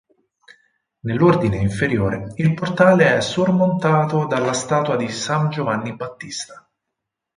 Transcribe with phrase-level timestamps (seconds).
[1.01, 6.67] Nell'ordine inferiore il portale è sormontato dalla statua di San Giovanni Battista.